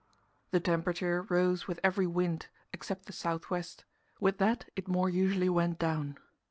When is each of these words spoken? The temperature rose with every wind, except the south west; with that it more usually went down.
The 0.49 0.59
temperature 0.59 1.21
rose 1.29 1.67
with 1.67 1.79
every 1.83 2.07
wind, 2.07 2.47
except 2.73 3.05
the 3.05 3.13
south 3.13 3.51
west; 3.51 3.83
with 4.19 4.39
that 4.39 4.67
it 4.75 4.87
more 4.87 5.11
usually 5.11 5.47
went 5.47 5.77
down. 5.77 6.17